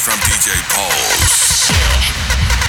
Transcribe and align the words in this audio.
from 0.00 0.16
DJ 0.20 0.48
Pulse. 0.70 2.59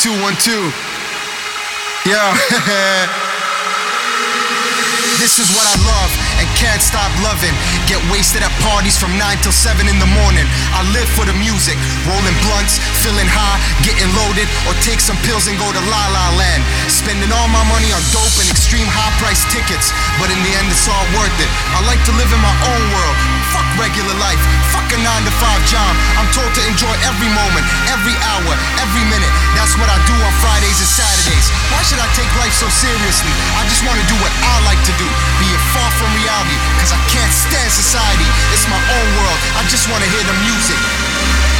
Two, 0.00 0.16
one, 0.24 0.32
two. 0.40 0.72
Yo, 2.08 2.16
this 5.20 5.36
is 5.36 5.52
what 5.52 5.68
I 5.68 5.76
love 5.84 6.08
and 6.40 6.48
can't 6.56 6.80
stop 6.80 7.12
loving. 7.20 7.52
Get 7.84 8.00
wasted 8.08 8.40
at 8.40 8.48
parties 8.64 8.96
from 8.96 9.12
9 9.20 9.44
till 9.44 9.52
7 9.52 9.84
in 9.84 10.00
the 10.00 10.08
morning. 10.08 10.48
I 10.72 10.88
live 10.96 11.04
for 11.12 11.28
the 11.28 11.36
music, 11.36 11.76
rolling 12.08 12.32
blunts, 12.48 12.80
feeling 13.00 13.28
high, 13.28 13.56
getting 13.80 14.08
loaded, 14.12 14.44
or 14.68 14.76
take 14.84 15.00
some 15.00 15.16
pills 15.24 15.48
and 15.48 15.56
go 15.56 15.68
to 15.72 15.82
La 15.88 16.04
La 16.12 16.26
Land. 16.36 16.62
Spending 16.86 17.32
all 17.32 17.48
my 17.48 17.64
money 17.72 17.88
on 17.96 18.02
dope 18.12 18.36
and 18.40 18.48
extreme 18.52 18.84
high 18.84 19.12
price 19.16 19.40
tickets, 19.48 19.92
but 20.20 20.28
in 20.28 20.36
the 20.44 20.52
end, 20.60 20.68
it's 20.68 20.84
all 20.84 21.06
worth 21.16 21.32
it. 21.40 21.50
I 21.72 21.80
like 21.88 22.00
to 22.04 22.12
live 22.20 22.28
in 22.28 22.40
my 22.44 22.52
own 22.68 22.82
world. 22.92 23.16
Fuck 23.56 23.66
regular 23.80 24.14
life, 24.20 24.38
fuck 24.70 24.86
a 24.92 24.98
9 25.00 25.04
to 25.26 25.32
5 25.32 25.72
job. 25.72 25.92
I'm 26.20 26.28
told 26.30 26.52
to 26.54 26.62
enjoy 26.68 26.92
every 27.08 27.26
moment, 27.32 27.64
every 27.90 28.14
hour, 28.30 28.52
every 28.78 29.04
minute. 29.10 29.32
That's 29.56 29.74
what 29.80 29.88
I 29.90 29.98
do 30.06 30.14
on 30.14 30.32
Fridays 30.38 30.78
and 30.78 30.90
Saturdays. 30.92 31.46
Why 31.72 31.82
should 31.82 31.98
I 31.98 32.06
take 32.14 32.30
life 32.38 32.54
so 32.54 32.68
seriously? 32.70 33.32
I 33.58 33.66
just 33.66 33.82
want 33.82 33.98
to 33.98 34.06
do 34.06 34.16
what 34.22 34.30
I 34.44 34.54
like 34.68 34.82
to 34.86 34.94
do, 35.00 35.08
be 35.42 35.48
it 35.50 35.62
far 35.74 35.88
from 35.98 36.12
reality, 36.14 36.56
cause 36.78 36.92
I 36.94 37.00
can't 37.10 37.32
stand 37.32 37.70
society. 37.72 38.28
It's 38.54 38.68
my 38.70 38.78
own 38.78 39.08
world, 39.18 39.38
I 39.58 39.66
just 39.66 39.88
want 39.90 40.04
to 40.04 40.08
hear 40.12 40.22
the 40.22 40.36
music. 40.46 41.59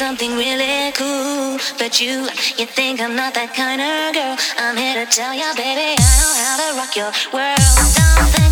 Something 0.00 0.34
really 0.34 0.92
cool. 0.92 1.58
But 1.78 2.00
you, 2.00 2.26
you 2.56 2.64
think 2.64 3.02
I'm 3.02 3.14
not 3.14 3.34
that 3.34 3.52
kind 3.54 3.82
of 3.84 4.14
girl. 4.16 4.36
I'm 4.56 4.74
here 4.74 5.04
to 5.04 5.10
tell 5.12 5.34
you, 5.34 5.44
baby, 5.54 5.92
I 5.92 6.12
know 6.20 6.32
how 6.40 6.56
to 6.56 6.68
rock 6.78 6.96
your 6.96 7.12
world. 7.34 8.49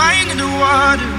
mind 0.00 0.28
in 0.34 0.38
the 0.38 0.52
water. 0.64 1.12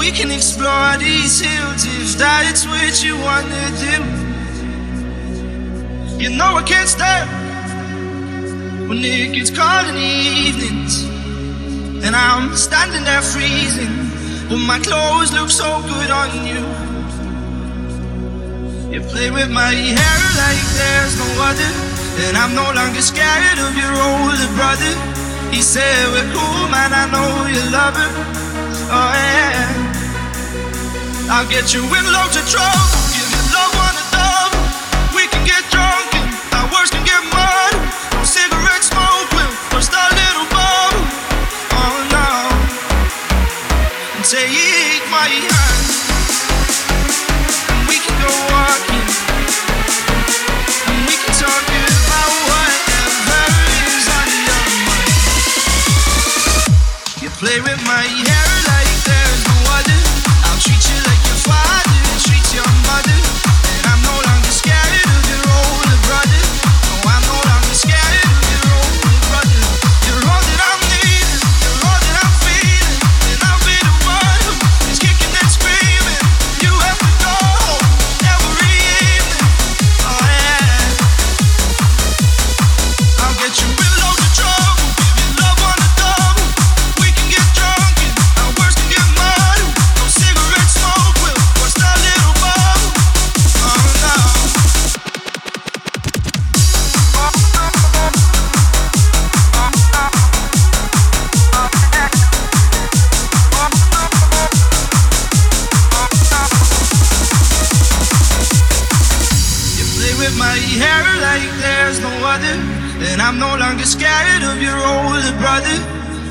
We 0.00 0.10
can 0.18 0.30
explore 0.38 0.92
these 0.98 1.34
hills 1.46 1.82
if 2.00 2.08
that's 2.22 2.62
what 2.72 2.94
you 3.04 3.14
wanna 3.28 3.64
do. 3.86 3.96
You 6.22 6.30
know 6.38 6.50
I 6.60 6.64
can't 6.72 6.90
stop 6.96 7.26
when 8.88 8.98
it 9.12 9.32
gets 9.36 9.50
cold 9.58 9.86
in 9.90 9.96
the 10.02 10.12
evenings, 10.46 10.94
and 12.04 12.12
I'm 12.26 12.46
standing 12.66 13.04
there 13.10 13.24
freezing. 13.32 13.94
But 14.48 14.60
my 14.72 14.78
clothes 14.86 15.30
look 15.36 15.50
so 15.62 15.70
good 15.92 16.10
on 16.20 16.28
you. 16.48 16.62
You 18.92 19.00
play 19.12 19.28
with 19.38 19.50
my 19.62 19.72
hair 19.98 20.20
like 20.42 20.62
there's 20.80 21.14
no 21.22 21.28
other, 21.48 21.72
and 22.24 22.34
I'm 22.42 22.52
no 22.62 22.66
longer 22.78 23.02
scared 23.12 23.58
of 23.66 23.72
your 23.82 23.94
older 24.08 24.50
brother. 24.58 25.11
He 25.52 25.60
said, 25.60 26.08
"We're 26.12 26.32
cool, 26.32 26.66
man, 26.72 26.92
I 26.96 27.04
know 27.12 27.44
you 27.44 27.60
love 27.70 27.92
it. 27.92 28.12
Oh, 28.88 29.12
yeah. 29.12 29.68
I'll 31.28 31.48
get 31.48 31.74
you 31.74 31.84
in 31.84 32.04
loads 32.08 32.36
of 32.40 32.44
trouble. 32.48 33.00
Give 33.12 33.28
you 33.36 33.42
love 33.52 33.72
one 33.76 33.96
of 34.02 34.08
love. 34.16 34.52
We 35.14 35.28
can 35.28 35.44
get 35.44 35.62
drunk 35.68 36.08
and 36.16 36.32
our 36.56 36.66
words 36.72 36.90
can 36.90 37.04
get 37.04 37.20
mud. 37.36 37.72
No 38.16 38.24
cigarette 38.24 38.80
smoking, 38.80 39.36
will 39.36 39.52
burst 39.68 39.92
a 39.92 40.04
little 40.20 40.48
bubble. 40.56 41.04
Oh, 41.76 41.96
no. 42.16 42.28
Take 44.24 45.04
my 45.12 45.28
hand. 45.28 45.71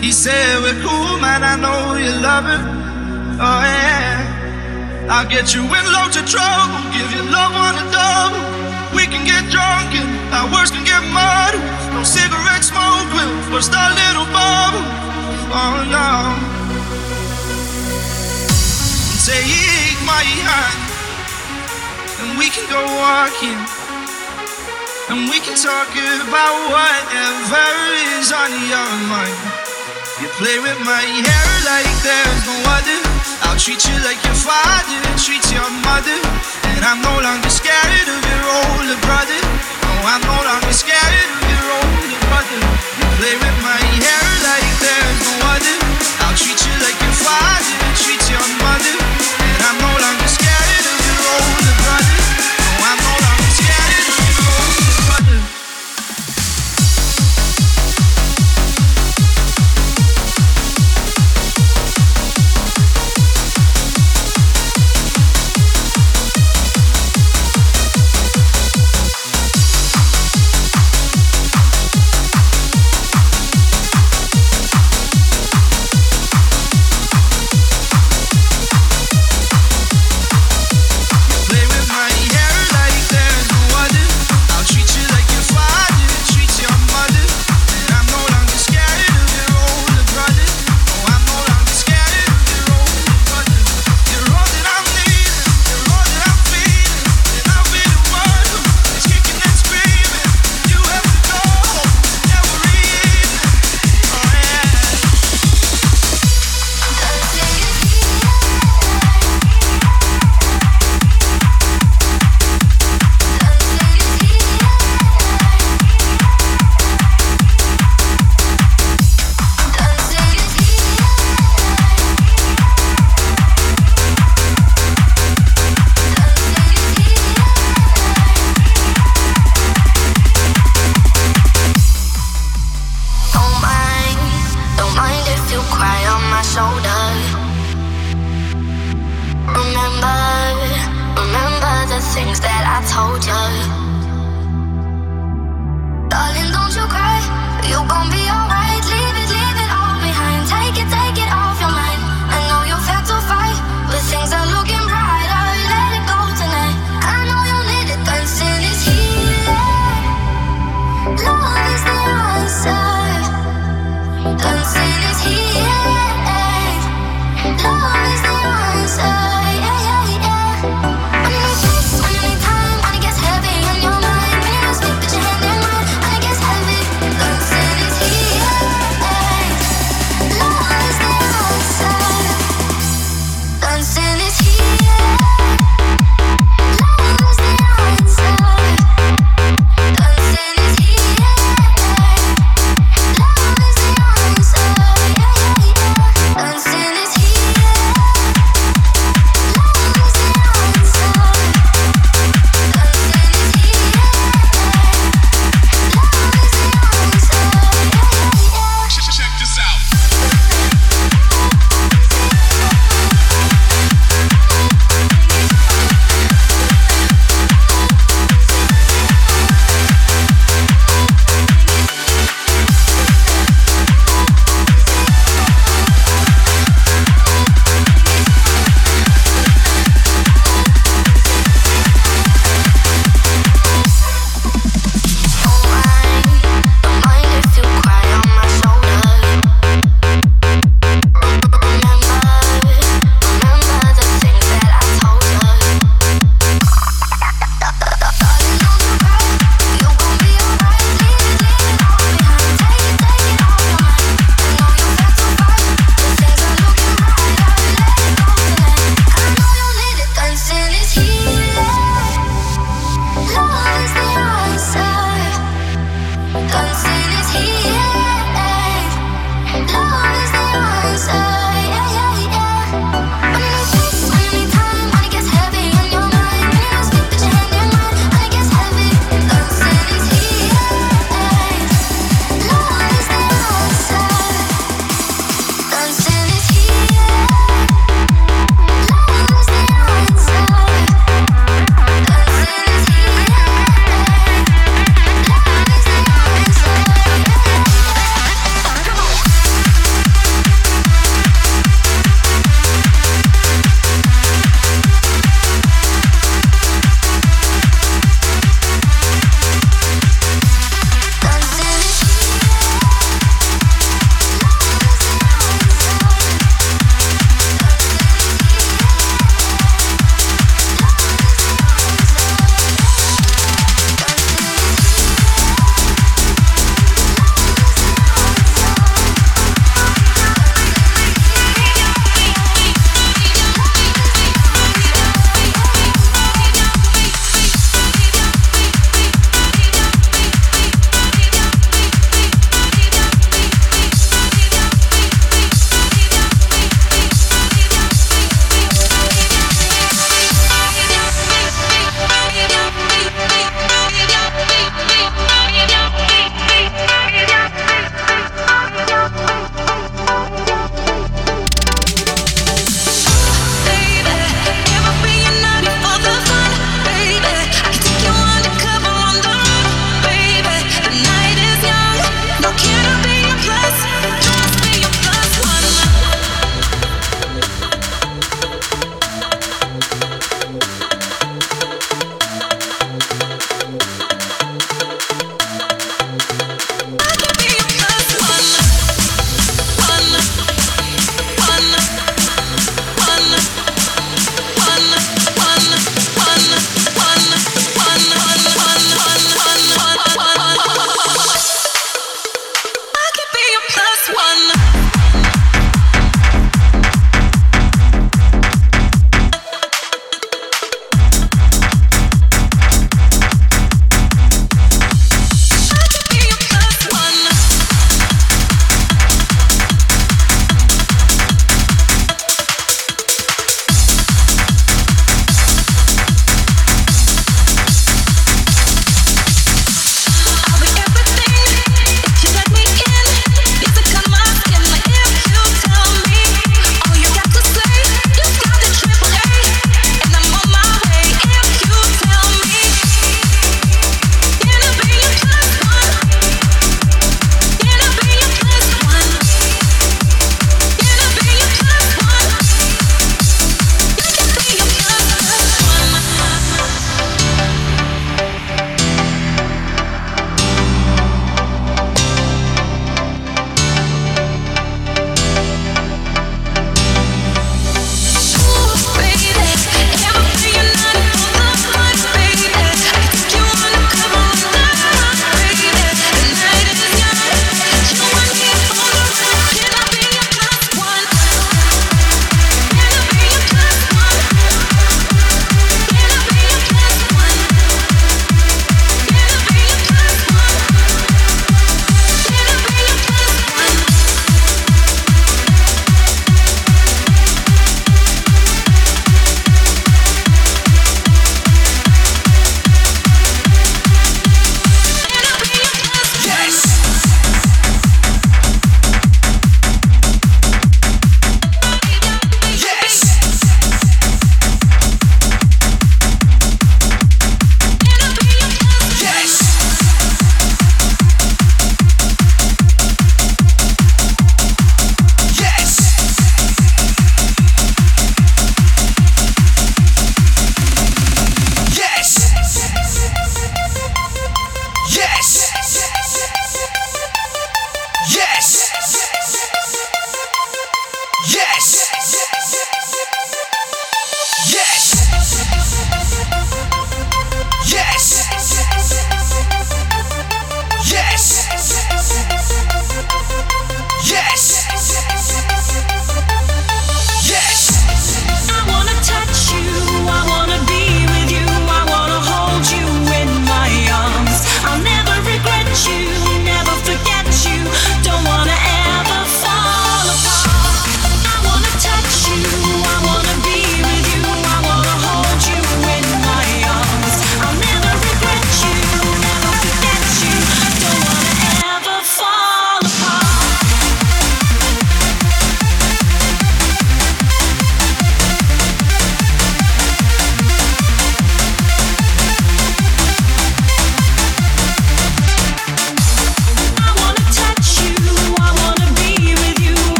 He 0.00 0.12
said, 0.12 0.62
We're 0.62 0.78
cool, 0.78 1.18
man, 1.18 1.42
I 1.42 1.58
know 1.58 1.98
you 1.98 2.14
love 2.22 2.46
it. 2.46 2.62
Oh, 3.42 3.62
yeah. 3.66 5.08
I'll 5.10 5.26
get 5.26 5.54
you 5.54 5.62
in 5.66 5.84
loads 5.90 6.14
of 6.14 6.24
trouble, 6.28 6.78
give 6.94 7.10
you 7.10 7.22
love 7.26 7.50
on 7.50 7.74
a 7.82 7.86
double. 7.90 8.42
We 8.94 9.10
can 9.10 9.26
get 9.26 9.50
drunk 9.50 9.90
and 9.98 10.06
our 10.30 10.46
words 10.54 10.70
can 10.70 10.86
get 10.86 11.02
muddled. 11.10 11.64
No 11.96 12.06
cigarette 12.06 12.62
smoke 12.62 13.10
will 13.10 13.32
burst 13.50 13.74
our 13.74 13.90
little 13.90 14.28
bubble. 14.30 14.86
Oh, 15.50 15.82
no. 15.90 16.08
Take 19.26 19.98
my 20.06 20.22
hand 20.22 20.78
and 22.22 22.38
we 22.38 22.48
can 22.54 22.64
go 22.70 22.80
walking 22.80 23.58
and 25.10 25.28
we 25.28 25.40
can 25.40 25.56
talk 25.56 25.90
about 25.90 26.56
whatever 26.70 27.66
is 28.20 28.30
on 28.30 28.50
your 28.70 28.90
mind. 29.10 29.57
You 30.18 30.26
play 30.34 30.58
with 30.58 30.80
my 30.82 30.98
hair 30.98 31.50
like 31.62 31.94
there's 32.02 32.42
no 32.42 32.58
other. 32.74 33.00
I'll 33.46 33.54
treat 33.54 33.78
you 33.86 33.94
like 34.02 34.18
your 34.26 34.34
father 34.34 34.98
treats 35.14 35.46
your 35.54 35.70
mother. 35.86 36.18
And 36.74 36.82
I'm 36.82 36.98
no 36.98 37.22
longer 37.22 37.46
scared 37.46 38.08
of 38.10 38.18
your 38.26 38.44
older 38.50 38.98
brother. 39.06 39.40
No, 39.86 39.94
I'm 40.10 40.22
no 40.26 40.38
longer 40.42 40.74
scared 40.74 41.14
of 41.22 41.42
your 41.46 41.66
older 41.70 42.20
brother. 42.34 42.60
You 42.98 43.06
play 43.14 43.34
with 43.38 43.58
my 43.62 43.78
hair 43.78 44.30
like 44.42 44.70
there's 44.82 45.18
no 45.22 45.34
other. 45.54 45.76
I'll 46.26 46.34
treat 46.34 46.66
you 46.66 46.74
like 46.82 46.98
your 46.98 47.14
father 47.22 47.78
treats 48.02 48.26
your 48.26 48.46
mother. 48.58 49.07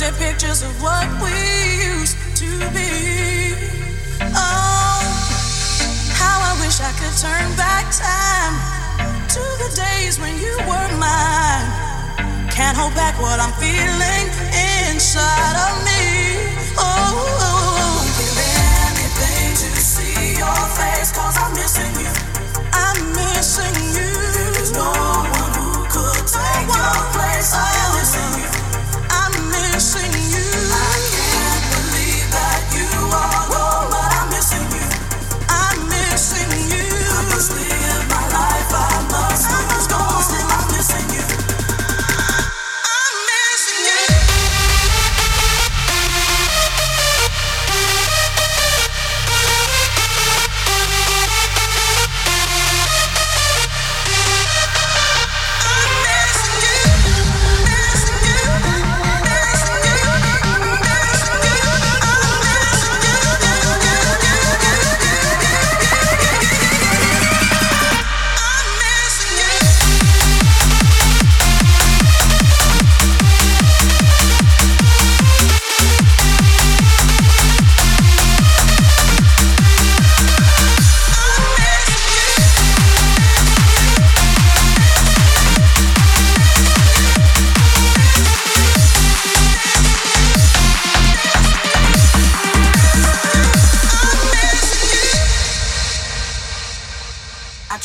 painted 0.00 0.18
pictures 0.18 0.62
of 0.62 0.82
what 0.82 1.06
we 1.22 1.30
used 1.84 2.16
to 2.36 2.46
be. 2.72 3.54
Oh, 4.20 5.00
how 6.16 6.40
I 6.40 6.56
wish 6.60 6.80
I 6.80 6.92
could 6.92 7.16
turn 7.18 7.56
back 7.56 7.84
time 7.92 8.54
to 9.28 9.40
the 9.62 9.76
days 9.76 10.18
when 10.18 10.38
you 10.38 10.56
were 10.60 10.90
mine. 10.96 12.50
Can't 12.50 12.76
hold 12.76 12.94
back 12.94 13.20
what 13.20 13.40
I'm 13.40 13.52
feeling 13.60 14.26
inside 14.88 15.56
of 15.68 15.84
me. 15.84 16.72
Oh. 16.78 17.36
oh 17.40 17.59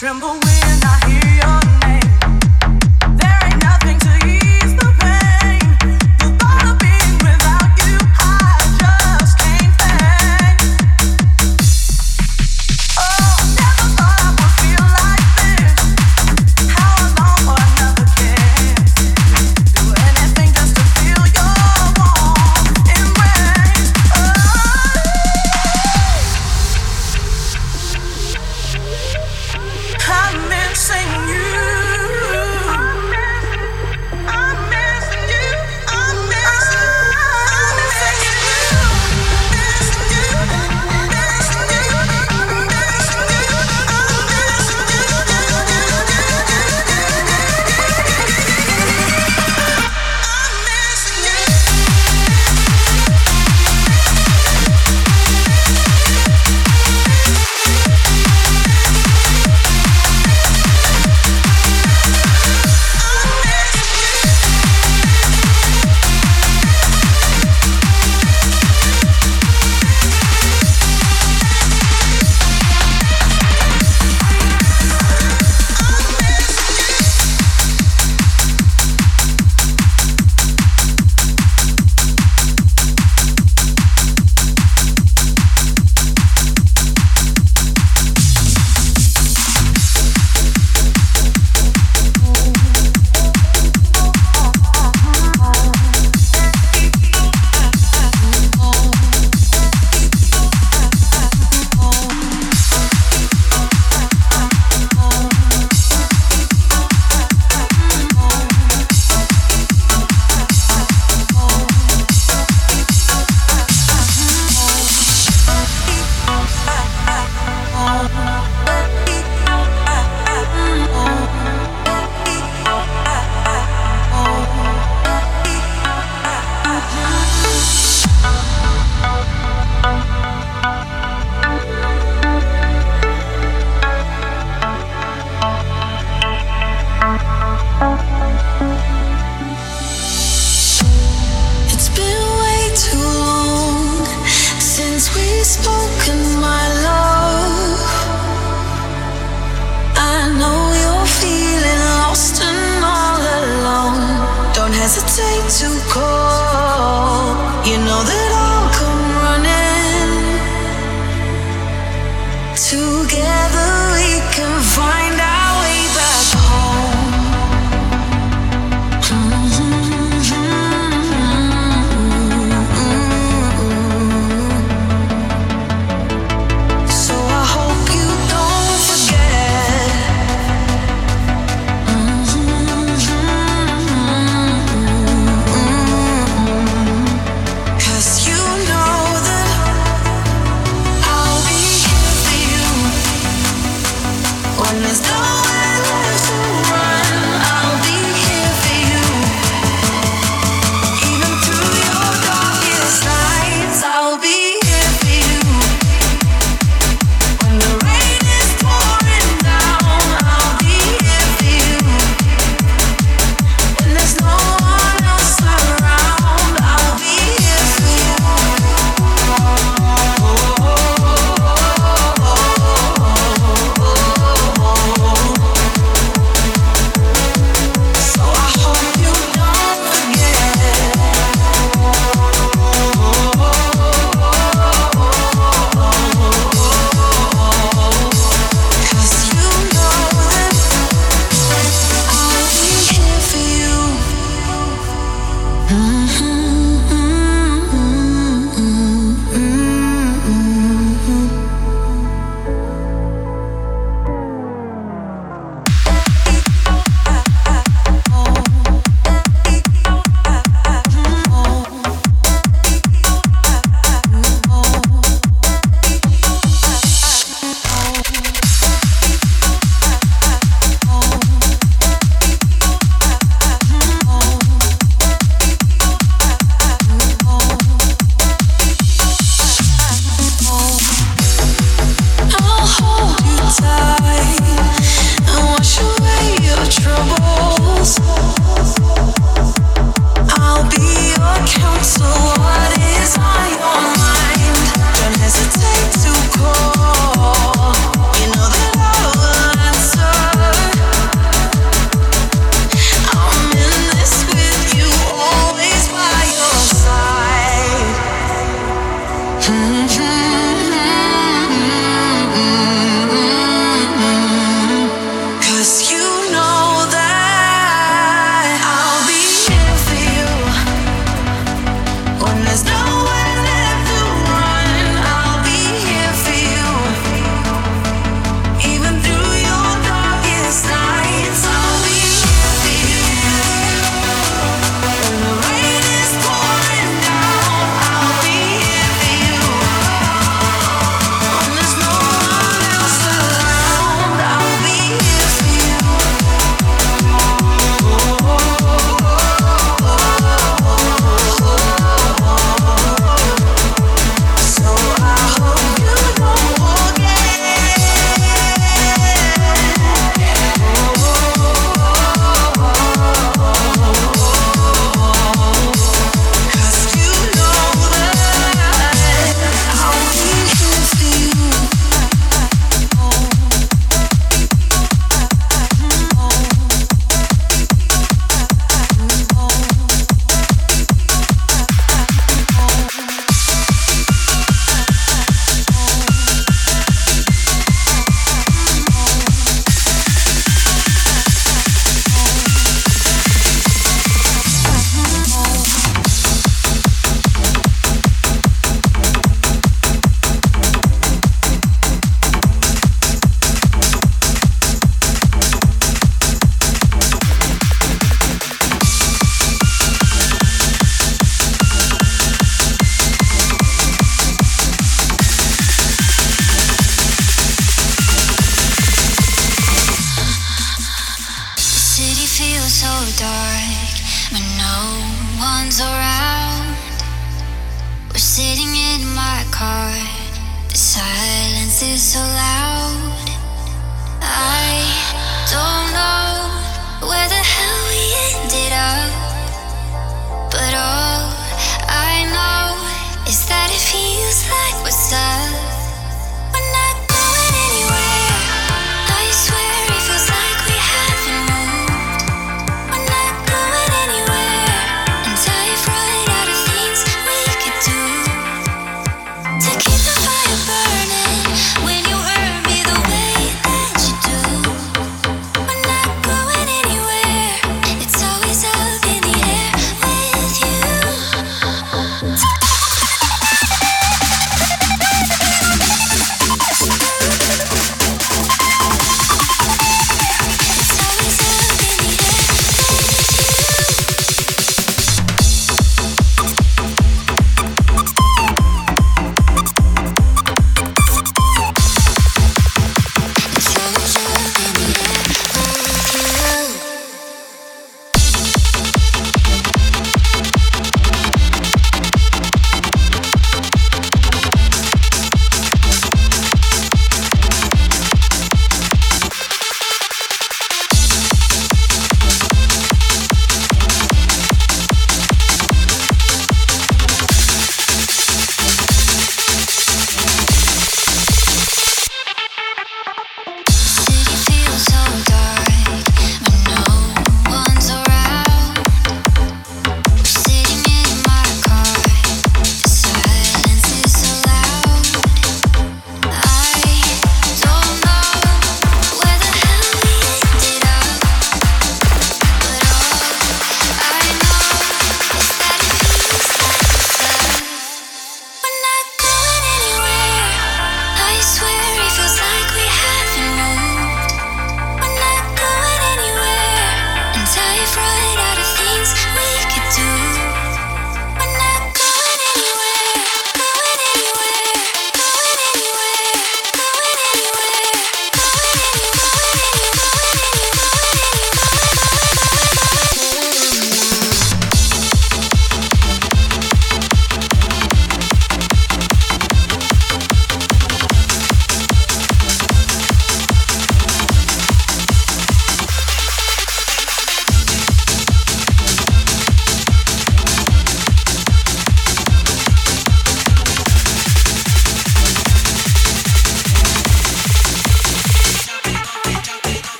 tremble 0.00 0.30
when 0.30 0.80
I 0.82 1.20
hear. 1.20 1.29